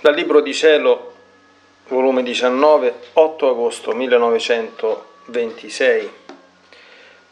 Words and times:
Dal 0.00 0.14
Libro 0.14 0.40
di 0.40 0.54
Cielo, 0.54 1.14
volume 1.88 2.22
19, 2.22 3.00
8 3.14 3.50
agosto 3.50 3.92
1926. 3.96 6.12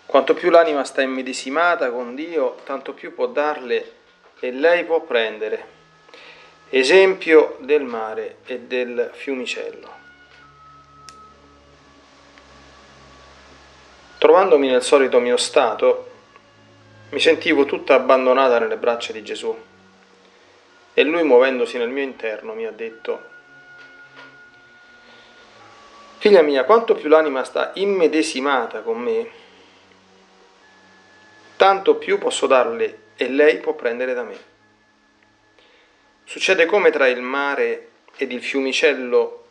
Quanto 0.04 0.34
più 0.34 0.50
l'anima 0.50 0.82
sta 0.82 1.00
immedesimata 1.00 1.92
con 1.92 2.16
Dio, 2.16 2.56
tanto 2.64 2.92
più 2.92 3.14
può 3.14 3.28
darle 3.28 3.92
e 4.40 4.50
lei 4.50 4.84
può 4.84 5.00
prendere. 5.02 5.64
Esempio 6.68 7.56
del 7.60 7.84
mare 7.84 8.38
e 8.46 8.58
del 8.58 9.10
fiumicello. 9.12 9.88
Trovandomi 14.18 14.66
nel 14.66 14.82
solito 14.82 15.20
mio 15.20 15.36
stato, 15.36 16.10
mi 17.10 17.20
sentivo 17.20 17.64
tutta 17.64 17.94
abbandonata 17.94 18.58
nelle 18.58 18.76
braccia 18.76 19.12
di 19.12 19.22
Gesù 19.22 19.56
e 20.98 21.02
lui 21.02 21.24
muovendosi 21.24 21.76
nel 21.76 21.90
mio 21.90 22.02
interno 22.02 22.54
mi 22.54 22.64
ha 22.64 22.70
detto, 22.70 23.22
Figlia 26.16 26.40
mia, 26.40 26.64
quanto 26.64 26.94
più 26.94 27.10
l'anima 27.10 27.44
sta 27.44 27.72
immedesimata 27.74 28.80
con 28.80 28.98
me, 28.98 29.28
tanto 31.58 31.96
più 31.96 32.16
posso 32.16 32.46
darle 32.46 33.00
e 33.14 33.28
lei 33.28 33.58
può 33.58 33.74
prendere 33.74 34.14
da 34.14 34.22
me. 34.22 34.38
Succede 36.24 36.64
come 36.64 36.90
tra 36.90 37.06
il 37.08 37.20
mare 37.20 37.88
ed 38.16 38.32
il 38.32 38.42
fiumicello 38.42 39.44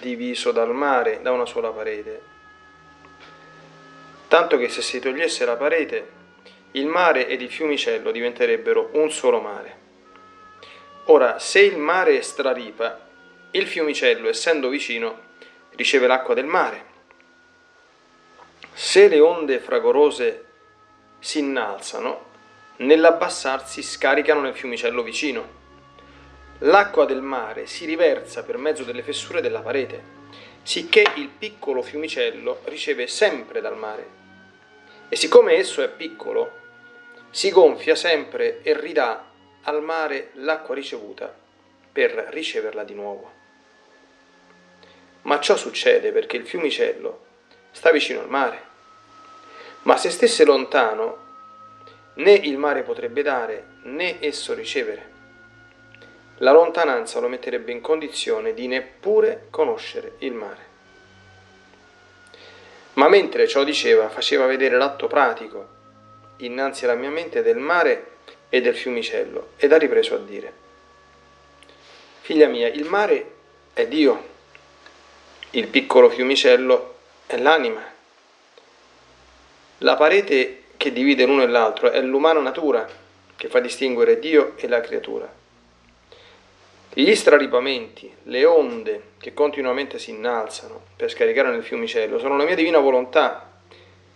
diviso 0.00 0.50
dal 0.50 0.72
mare 0.72 1.20
da 1.20 1.30
una 1.30 1.44
sola 1.44 1.68
parete. 1.68 2.22
Tanto 4.28 4.56
che 4.56 4.70
se 4.70 4.80
si 4.80 4.98
togliesse 4.98 5.44
la 5.44 5.56
parete, 5.56 6.10
il 6.70 6.86
mare 6.86 7.28
ed 7.28 7.42
il 7.42 7.52
fiumicello 7.52 8.10
diventerebbero 8.10 8.88
un 8.92 9.10
solo 9.10 9.40
mare. 9.40 9.84
Ora, 11.08 11.38
se 11.38 11.60
il 11.60 11.78
mare 11.78 12.20
straripa, 12.20 12.98
il 13.52 13.68
fiumicello, 13.68 14.28
essendo 14.28 14.68
vicino, 14.68 15.20
riceve 15.76 16.08
l'acqua 16.08 16.34
del 16.34 16.46
mare. 16.46 16.84
Se 18.72 19.06
le 19.06 19.20
onde 19.20 19.60
fragorose 19.60 20.44
si 21.20 21.38
innalzano, 21.38 22.24
nell'abbassarsi 22.78 23.84
scaricano 23.84 24.40
nel 24.40 24.56
fiumicello 24.56 25.04
vicino. 25.04 25.64
L'acqua 26.60 27.04
del 27.04 27.22
mare 27.22 27.66
si 27.66 27.84
riversa 27.84 28.42
per 28.42 28.58
mezzo 28.58 28.82
delle 28.82 29.04
fessure 29.04 29.40
della 29.40 29.60
parete, 29.60 30.02
sicché 30.62 31.04
il 31.14 31.28
piccolo 31.28 31.82
fiumicello 31.82 32.62
riceve 32.64 33.06
sempre 33.06 33.60
dal 33.60 33.76
mare. 33.76 34.08
E 35.08 35.14
siccome 35.14 35.52
esso 35.52 35.82
è 35.82 35.88
piccolo, 35.88 36.64
si 37.30 37.52
gonfia 37.52 37.94
sempre 37.94 38.60
e 38.62 38.76
ridà 38.76 39.34
al 39.66 39.82
mare 39.82 40.30
l'acqua 40.34 40.74
ricevuta 40.74 41.32
per 41.92 42.10
riceverla 42.30 42.84
di 42.84 42.94
nuovo. 42.94 43.30
Ma 45.22 45.40
ciò 45.40 45.56
succede 45.56 46.12
perché 46.12 46.36
il 46.36 46.46
fiumicello 46.46 47.24
sta 47.72 47.90
vicino 47.90 48.20
al 48.20 48.28
mare. 48.28 48.62
Ma 49.82 49.96
se 49.96 50.10
stesse 50.10 50.44
lontano, 50.44 51.24
né 52.14 52.32
il 52.32 52.58
mare 52.58 52.82
potrebbe 52.82 53.22
dare, 53.22 53.78
né 53.82 54.18
esso 54.20 54.54
ricevere. 54.54 55.14
La 56.38 56.52
lontananza 56.52 57.18
lo 57.18 57.28
metterebbe 57.28 57.72
in 57.72 57.80
condizione 57.80 58.54
di 58.54 58.66
neppure 58.68 59.46
conoscere 59.50 60.14
il 60.18 60.32
mare. 60.32 60.64
Ma 62.94 63.08
mentre 63.08 63.48
ciò 63.48 63.64
diceva, 63.64 64.08
faceva 64.08 64.46
vedere 64.46 64.76
l'atto 64.76 65.06
pratico 65.06 65.74
innanzi 66.38 66.84
alla 66.84 66.94
mia 66.94 67.10
mente 67.10 67.42
del 67.42 67.56
mare 67.56 68.15
e 68.56 68.60
del 68.60 68.76
fiumicello 68.76 69.50
ed 69.56 69.72
ha 69.72 69.78
ripreso 69.78 70.14
a 70.14 70.18
dire, 70.18 70.64
Figlia 72.20 72.48
mia, 72.48 72.68
il 72.68 72.84
mare 72.84 73.32
è 73.72 73.86
Dio, 73.86 74.34
il 75.50 75.68
piccolo 75.68 76.10
fiumicello 76.10 76.94
è 77.26 77.36
l'anima, 77.36 77.82
la 79.78 79.96
parete 79.96 80.64
che 80.76 80.92
divide 80.92 81.24
l'uno 81.24 81.42
e 81.42 81.46
l'altro 81.46 81.90
è 81.90 82.00
l'umana 82.00 82.40
natura 82.40 82.88
che 83.36 83.48
fa 83.48 83.60
distinguere 83.60 84.18
Dio 84.18 84.54
e 84.56 84.66
la 84.66 84.80
creatura. 84.80 85.32
Gli 86.94 87.14
straripamenti, 87.14 88.10
le 88.24 88.44
onde 88.46 89.02
che 89.18 89.34
continuamente 89.34 89.98
si 89.98 90.10
innalzano 90.10 90.82
per 90.96 91.10
scaricare 91.10 91.50
nel 91.50 91.62
fiumicello 91.62 92.18
sono 92.18 92.38
la 92.38 92.44
mia 92.44 92.54
divina 92.54 92.78
volontà 92.78 93.60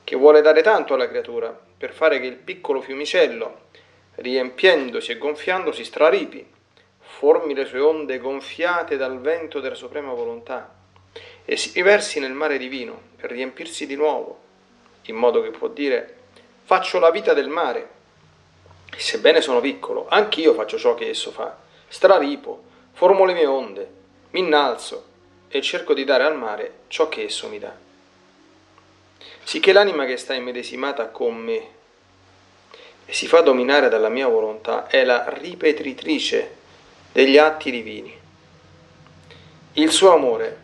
che 0.03 0.17
vuole 0.17 0.41
dare 0.41 0.63
tanto 0.63 0.95
alla 0.95 1.09
creatura 1.09 1.57
per 1.77 1.93
fare 1.93 2.19
che 2.19 2.27
il 2.27 2.37
piccolo 2.37 2.81
fiumicello 2.81 3.69
riempiendosi 4.21 5.13
e 5.13 5.19
gonfiandosi, 5.19 5.83
straripi, 5.83 6.47
formi 6.99 7.55
le 7.55 7.65
sue 7.65 7.81
onde 7.81 8.19
gonfiate 8.19 8.97
dal 8.97 9.21
vento 9.21 9.61
della 9.61 9.75
suprema 9.75 10.13
volontà 10.13 10.75
e 11.45 11.57
si 11.57 11.73
riversi 11.75 12.21
nel 12.21 12.33
mare 12.33 12.59
divino 12.59 13.01
per 13.17 13.31
riempirsi 13.31 13.87
di 13.87 13.97
nuovo, 13.97 14.39
in 15.05 15.17
modo 15.17 15.43
che 15.43 15.51
può 15.51 15.69
dire 15.69 16.17
faccio 16.65 16.99
la 16.99 17.11
vita 17.11 17.33
del 17.33 17.49
mare. 17.49 17.99
E 18.95 18.99
sebbene 19.01 19.41
sono 19.41 19.61
piccolo, 19.61 20.07
anch'io 20.09 20.53
faccio 20.55 20.79
ciò 20.79 20.95
che 20.95 21.09
esso 21.09 21.31
fa, 21.31 21.57
straripo, 21.89 22.63
formo 22.93 23.25
le 23.25 23.33
mie 23.33 23.47
onde, 23.47 23.91
mi 24.31 24.41
innalzo 24.41 25.07
e 25.49 25.63
cerco 25.63 25.95
di 25.95 26.05
dare 26.05 26.25
al 26.25 26.37
mare 26.37 26.81
ciò 26.89 27.09
che 27.09 27.25
esso 27.25 27.49
mi 27.49 27.59
dà. 27.59 27.75
Sicché 29.43 29.73
l'anima 29.73 30.05
che 30.05 30.17
sta 30.17 30.35
immedesimata 30.35 31.09
con 31.09 31.37
me 31.37 31.79
e 33.11 33.13
si 33.13 33.27
fa 33.27 33.41
dominare 33.41 33.89
dalla 33.89 34.09
mia 34.09 34.29
volontà 34.29 34.87
è 34.87 35.03
la 35.03 35.25
ripetritrice 35.27 36.55
degli 37.11 37.39
atti 37.39 37.73
divini. 37.73 38.17
Il 39.73 39.91
suo 39.91 40.13
amore, 40.13 40.59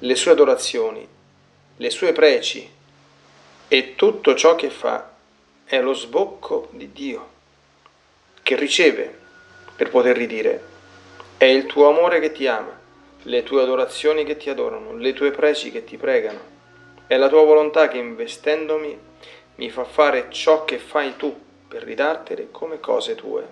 le 0.00 0.14
sue 0.14 0.32
adorazioni, 0.32 1.08
le 1.78 1.90
sue 1.90 2.12
preci 2.12 2.70
e 3.66 3.94
tutto 3.94 4.34
ciò 4.34 4.54
che 4.56 4.68
fa 4.68 5.12
è 5.64 5.80
lo 5.80 5.94
sbocco 5.94 6.68
di 6.72 6.92
Dio, 6.92 7.28
che 8.42 8.56
riceve 8.56 9.18
per 9.74 9.88
poter 9.88 10.18
ridire. 10.18 10.62
È 11.38 11.46
il 11.46 11.64
tuo 11.64 11.88
amore 11.88 12.20
che 12.20 12.32
ti 12.32 12.46
ama, 12.46 12.78
le 13.22 13.42
tue 13.42 13.62
adorazioni 13.62 14.24
che 14.24 14.36
ti 14.36 14.50
adorano, 14.50 14.98
le 14.98 15.14
tue 15.14 15.30
preci 15.30 15.70
che 15.70 15.82
ti 15.82 15.96
pregano. 15.96 16.40
È 17.06 17.16
la 17.16 17.30
tua 17.30 17.42
volontà 17.42 17.88
che 17.88 17.96
investendomi 17.96 18.98
mi 19.54 19.70
fa 19.70 19.84
fare 19.84 20.26
ciò 20.28 20.66
che 20.66 20.76
fai 20.76 21.16
tu 21.16 21.43
per 21.74 21.82
ridartele 21.82 22.52
come 22.52 22.78
cose 22.78 23.16
tue. 23.16 23.44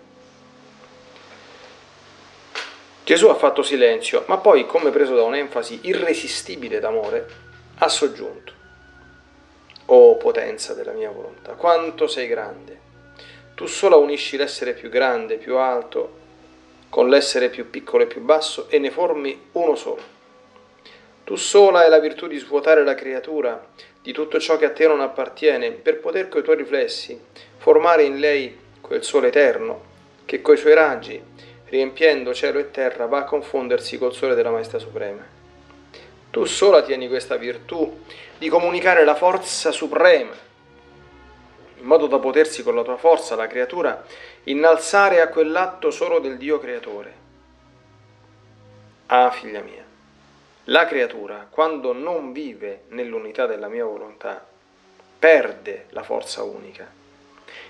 Gesù 3.02 3.26
ha 3.26 3.34
fatto 3.34 3.64
silenzio, 3.64 4.22
ma 4.28 4.38
poi, 4.38 4.64
come 4.64 4.90
preso 4.90 5.16
da 5.16 5.24
un'enfasi 5.24 5.80
irresistibile 5.82 6.78
d'amore, 6.78 7.26
ha 7.78 7.88
soggiunto. 7.88 8.52
O 9.86 10.16
potenza 10.18 10.72
della 10.72 10.92
mia 10.92 11.10
volontà, 11.10 11.54
quanto 11.54 12.06
sei 12.06 12.28
grande! 12.28 12.78
Tu 13.56 13.66
sola 13.66 13.96
unisci 13.96 14.36
l'essere 14.36 14.72
più 14.72 14.88
grande, 14.88 15.36
più 15.36 15.56
alto, 15.56 16.20
con 16.90 17.08
l'essere 17.08 17.48
più 17.48 17.70
piccolo 17.70 18.04
e 18.04 18.06
più 18.06 18.20
basso 18.20 18.68
e 18.68 18.78
ne 18.78 18.92
formi 18.92 19.48
uno 19.52 19.74
solo. 19.74 20.02
Tu 21.24 21.34
sola 21.34 21.80
hai 21.80 21.90
la 21.90 21.98
virtù 21.98 22.28
di 22.28 22.38
svuotare 22.38 22.84
la 22.84 22.94
creatura 22.94 23.66
di 24.02 24.12
tutto 24.12 24.40
ciò 24.40 24.56
che 24.56 24.64
a 24.64 24.72
te 24.72 24.86
non 24.86 25.00
appartiene, 25.00 25.70
per 25.70 26.00
poter 26.00 26.28
coi 26.28 26.42
tuoi 26.42 26.56
riflessi 26.56 27.18
formare 27.56 28.02
in 28.02 28.18
lei 28.18 28.58
quel 28.80 29.04
sole 29.04 29.28
eterno, 29.28 29.90
che 30.24 30.42
coi 30.42 30.56
suoi 30.56 30.74
raggi, 30.74 31.22
riempiendo 31.66 32.34
cielo 32.34 32.58
e 32.58 32.72
terra, 32.72 33.06
va 33.06 33.18
a 33.18 33.24
confondersi 33.24 33.98
col 33.98 34.12
sole 34.12 34.34
della 34.34 34.50
Maestà 34.50 34.78
Suprema. 34.78 35.24
Tu 36.30 36.44
sola 36.46 36.82
tieni 36.82 37.08
questa 37.08 37.36
virtù 37.36 38.00
di 38.38 38.48
comunicare 38.48 39.04
la 39.04 39.14
forza 39.14 39.70
suprema, 39.70 40.34
in 41.78 41.86
modo 41.86 42.06
da 42.06 42.18
potersi 42.18 42.62
con 42.62 42.74
la 42.74 42.82
tua 42.82 42.96
forza, 42.96 43.36
la 43.36 43.46
creatura, 43.46 44.04
innalzare 44.44 45.20
a 45.20 45.28
quell'atto 45.28 45.90
solo 45.90 46.18
del 46.18 46.38
Dio 46.38 46.58
creatore. 46.58 47.20
Ah, 49.06 49.30
figlia 49.30 49.60
mia, 49.60 49.81
la 50.66 50.86
creatura, 50.86 51.48
quando 51.50 51.92
non 51.92 52.32
vive 52.32 52.82
nell'unità 52.88 53.46
della 53.46 53.66
mia 53.66 53.84
volontà, 53.84 54.46
perde 55.18 55.86
la 55.90 56.04
forza 56.04 56.44
unica 56.44 56.88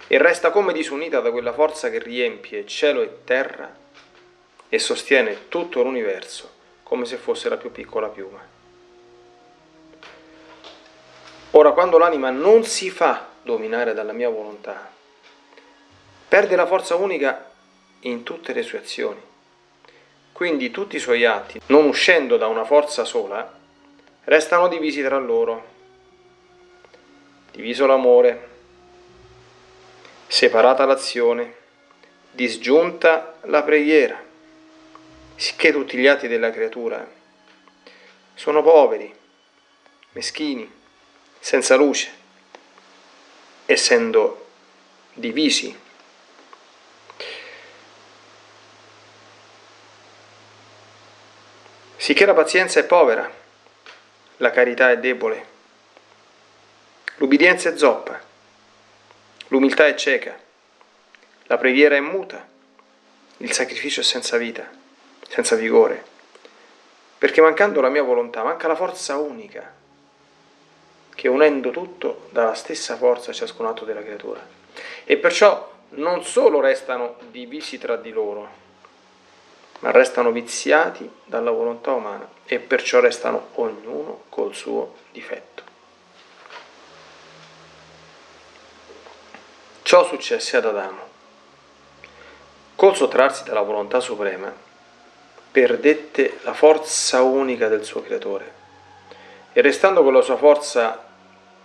e 0.07 0.19
resta 0.19 0.51
come 0.51 0.75
disunita 0.75 1.21
da 1.21 1.31
quella 1.31 1.55
forza 1.55 1.89
che 1.89 1.99
riempie 1.99 2.67
cielo 2.67 3.01
e 3.01 3.25
terra 3.25 3.75
e 4.69 4.79
sostiene 4.79 5.49
tutto 5.49 5.83
l'universo 5.83 6.51
come 6.83 7.07
se 7.07 7.17
fosse 7.17 7.49
la 7.49 7.57
più 7.57 7.73
piccola 7.73 8.09
piuma. 8.09 8.41
Ora, 11.53 11.73
quando 11.73 11.97
l'anima 11.97 12.29
non 12.29 12.65
si 12.65 12.91
fa 12.91 13.29
dominare 13.43 13.95
dalla 13.95 14.13
mia 14.13 14.29
volontà, 14.29 14.91
perde 16.29 16.57
la 16.57 16.67
forza 16.67 16.95
unica 16.95 17.51
in 18.01 18.23
tutte 18.23 18.53
le 18.53 18.63
sue 18.63 18.79
azioni 18.79 19.31
quindi 20.43 20.73
tutti 20.73 20.97
i 20.97 20.99
suoi 20.99 21.25
atti, 21.25 21.61
non 21.67 21.85
uscendo 21.85 22.37
da 22.37 22.49
una 22.49 22.65
forza 22.65 23.05
sola, 23.05 23.49
restano 24.25 24.67
divisi 24.67 25.01
tra 25.01 25.17
loro. 25.17 25.67
Diviso 27.53 27.87
l'amore, 27.87 28.49
separata 30.27 30.85
l'azione, 30.85 31.55
disgiunta 32.33 33.39
la 33.43 33.63
preghiera, 33.63 34.21
sicché 35.37 35.71
tutti 35.71 35.97
gli 35.97 36.09
atti 36.09 36.27
della 36.27 36.51
creatura 36.51 37.09
sono 38.35 38.63
poveri, 38.65 39.15
meschini, 40.11 40.69
senza 41.39 41.77
luce, 41.77 42.11
essendo 43.67 44.47
divisi. 45.13 45.79
Sicché 52.03 52.27
la 52.27 52.35
pazienza 52.35 52.81
è 52.81 52.85
povera, 52.85 53.31
la 54.39 54.51
carità 54.51 54.91
è 54.91 54.99
debole, 54.99 55.47
l'ubbidienza 57.19 57.69
è 57.69 57.79
zoppa, 57.79 58.21
l'umiltà 59.47 59.87
è 59.87 59.95
cieca, 59.95 60.37
la 61.45 61.57
preghiera 61.59 61.95
è 61.95 62.01
muta, 62.01 62.45
il 63.37 63.53
sacrificio 63.53 64.01
è 64.01 64.03
senza 64.03 64.37
vita, 64.37 64.69
senza 65.29 65.55
vigore, 65.55 66.05
perché 67.19 67.41
mancando 67.41 67.81
la 67.81 67.89
mia 67.89 68.03
volontà 68.03 68.43
manca 68.43 68.67
la 68.67 68.75
forza 68.75 69.17
unica 69.17 69.73
che 71.15 71.29
unendo 71.29 71.71
tutto 71.71 72.27
dà 72.31 72.43
la 72.43 72.55
stessa 72.55 72.97
forza 72.97 73.31
a 73.31 73.35
ciascun 73.35 73.67
atto 73.67 73.85
della 73.85 74.03
creatura. 74.03 74.45
E 75.05 75.19
perciò 75.19 75.73
non 75.91 76.25
solo 76.25 76.59
restano 76.59 77.19
divisi 77.31 77.79
tra 77.79 77.95
di 77.95 78.11
loro, 78.11 78.72
ma 79.83 79.91
restano 79.91 80.31
viziati 80.31 81.11
dalla 81.25 81.51
volontà 81.51 81.93
umana 81.93 82.29
e 82.47 82.59
perciò 82.61 83.01
restano 83.01 83.49
ognuno 83.55 84.23
col 84.29 84.55
suo 84.55 84.95
difetto. 85.11 85.63
Ciò 89.83 90.05
successe 90.05 90.57
ad 90.57 90.67
Adamo. 90.67 91.11
Col 92.77 92.95
sottrarsi 92.95 93.43
dalla 93.43 93.63
volontà 93.63 93.99
suprema, 93.99 94.53
perdette 95.51 96.39
la 96.43 96.55
forza 96.55 97.23
unica 97.23 97.69
del 97.69 97.85
suo 97.85 98.03
creatore 98.03 98.61
e 99.53 99.61
restando 99.61 100.03
con 100.03 100.13
la 100.13 100.23
sua 100.23 100.37
forza 100.37 101.11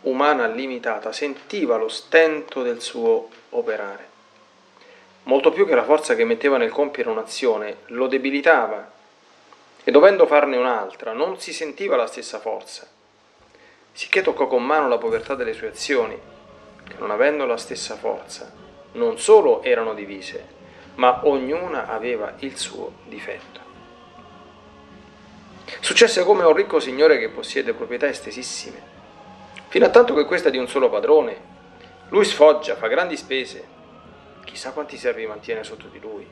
umana 0.02 0.48
limitata 0.48 1.12
sentiva 1.14 1.78
lo 1.78 1.88
stento 1.88 2.64
del 2.64 2.82
suo 2.82 3.30
operare 3.52 4.17
molto 5.28 5.52
più 5.52 5.66
che 5.66 5.76
la 5.76 5.84
forza 5.84 6.16
che 6.16 6.24
metteva 6.24 6.58
nel 6.58 6.72
compiere 6.72 7.10
un'azione, 7.10 7.78
lo 7.88 8.08
debilitava 8.08 8.92
e 9.84 9.92
dovendo 9.92 10.26
farne 10.26 10.58
un'altra 10.58 11.14
non 11.14 11.40
si 11.40 11.54
sentiva 11.54 11.96
la 11.96 12.08
stessa 12.08 12.40
forza, 12.40 12.88
sicché 13.92 14.22
toccò 14.22 14.48
con 14.48 14.64
mano 14.64 14.88
la 14.88 14.98
povertà 14.98 15.36
delle 15.36 15.54
sue 15.54 15.68
azioni, 15.68 16.18
che 16.88 16.96
non 17.00 17.12
avendo 17.12 17.46
la 17.46 17.58
stessa 17.58 17.96
forza, 17.96 18.52
non 18.94 19.20
solo 19.20 19.64
erano 19.64 19.94
divise, 19.94 20.56
ma 20.96 21.22
ognuna 21.26 21.88
aveva 21.88 22.34
il 22.40 22.58
suo 22.58 22.94
difetto. 23.06 23.60
Successe 25.82 26.24
come 26.24 26.44
a 26.44 26.48
un 26.48 26.56
ricco 26.56 26.80
signore 26.80 27.20
che 27.20 27.30
possiede 27.30 27.74
proprietà 27.74 28.08
estesissime, 28.08 28.82
fino 29.68 29.86
a 29.86 29.90
tanto 29.90 30.14
che 30.14 30.26
questa 30.26 30.50
di 30.50 30.58
un 30.58 30.70
solo 30.70 30.90
padrone. 30.90 31.56
Lui 32.10 32.24
sfoggia, 32.24 32.78
fa 32.78 32.88
grandi 32.88 33.18
spese, 33.18 33.76
chissà 34.48 34.72
quanti 34.72 34.98
servi 34.98 35.28
mantiene 35.28 35.64
sotto 35.64 35.88
di 35.88 36.00
lui 36.00 36.26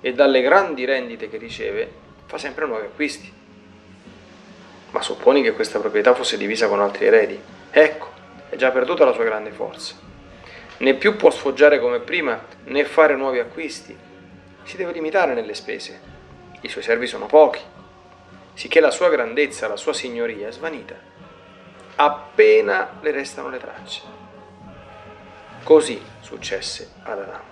e 0.00 0.12
dalle 0.12 0.42
grandi 0.42 0.84
rendite 0.84 1.30
che 1.30 1.38
riceve 1.38 1.90
fa 2.26 2.36
sempre 2.38 2.66
nuovi 2.66 2.84
acquisti. 2.84 3.32
Ma 4.90 5.00
supponi 5.00 5.42
che 5.42 5.52
questa 5.52 5.78
proprietà 5.78 6.14
fosse 6.14 6.36
divisa 6.36 6.68
con 6.68 6.80
altri 6.80 7.06
eredi. 7.06 7.40
Ecco, 7.70 8.08
è 8.50 8.56
già 8.56 8.70
perduta 8.70 9.04
la 9.04 9.12
sua 9.12 9.24
grande 9.24 9.50
forza. 9.50 9.94
Né 10.78 10.94
più 10.94 11.16
può 11.16 11.30
sfoggiare 11.30 11.80
come 11.80 12.00
prima, 12.00 12.44
né 12.64 12.84
fare 12.84 13.16
nuovi 13.16 13.38
acquisti. 13.38 13.96
Si 14.62 14.76
deve 14.76 14.92
limitare 14.92 15.34
nelle 15.34 15.54
spese. 15.54 16.00
I 16.60 16.68
suoi 16.68 16.82
servi 16.82 17.06
sono 17.06 17.26
pochi, 17.26 17.60
sicché 18.54 18.80
la 18.80 18.90
sua 18.90 19.08
grandezza, 19.08 19.68
la 19.68 19.76
sua 19.76 19.92
signoria 19.92 20.48
è 20.48 20.52
svanita. 20.52 20.94
Appena 21.96 22.98
le 23.00 23.10
restano 23.10 23.48
le 23.48 23.58
tracce. 23.58 24.25
Così 25.66 26.00
successe 26.20 26.92
ad 27.02 27.18
Adamo. 27.18 27.42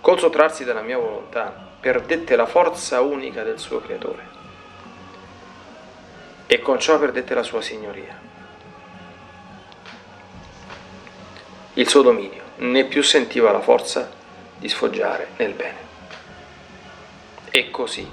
Col 0.00 0.18
sottrarsi 0.18 0.64
dalla 0.64 0.80
mia 0.80 0.98
volontà, 0.98 1.54
perdette 1.78 2.34
la 2.34 2.46
forza 2.46 3.00
unica 3.02 3.44
del 3.44 3.60
suo 3.60 3.80
creatore 3.80 4.28
e 6.44 6.58
con 6.58 6.80
ciò 6.80 6.98
perdette 6.98 7.34
la 7.34 7.44
sua 7.44 7.62
signoria, 7.62 8.18
il 11.74 11.88
suo 11.88 12.02
dominio, 12.02 12.42
né 12.56 12.84
più 12.86 13.04
sentiva 13.04 13.52
la 13.52 13.60
forza 13.60 14.10
di 14.56 14.68
sfoggiare 14.68 15.28
nel 15.36 15.52
bene. 15.52 15.78
E 17.52 17.70
così 17.70 18.10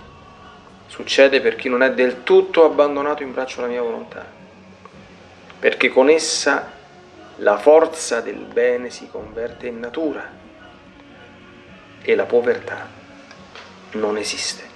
succede 0.86 1.42
per 1.42 1.56
chi 1.56 1.70
non 1.70 1.82
è 1.82 1.92
del 1.92 2.22
tutto 2.22 2.66
abbandonato 2.66 3.24
in 3.24 3.34
braccio 3.34 3.62
alla 3.62 3.70
mia 3.70 3.82
volontà, 3.82 4.24
perché 5.58 5.90
con 5.90 6.08
essa 6.08 6.78
la 7.40 7.58
forza 7.58 8.20
del 8.20 8.46
bene 8.46 8.90
si 8.90 9.08
converte 9.08 9.68
in 9.68 9.80
natura 9.80 10.30
e 12.02 12.16
la 12.16 12.26
povertà 12.26 12.88
non 13.92 14.18
esiste. 14.18 14.69